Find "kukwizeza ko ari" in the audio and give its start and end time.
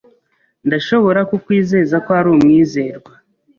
1.29-2.27